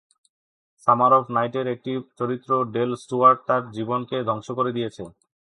[0.87, 5.03] "Summer of নাইটের" একটি চরিত্র ডেল স্টুয়ার্ট তার জীবনকে ধ্বংস করে দিয়েছে।